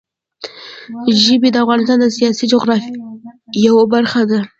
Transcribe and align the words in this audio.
ژبې 1.23 1.49
د 1.51 1.55
افغانستان 1.63 1.97
د 2.01 2.05
سیاسي 2.17 2.45
جغرافیه 2.51 2.95
یوه 3.65 3.83
برخه 3.93 4.21
ده. 4.29 4.39